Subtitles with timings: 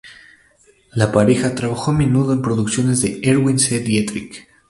[0.93, 3.81] La pareja trabajó a menudo en producciones de Erwin C.
[3.81, 4.47] Dietrich.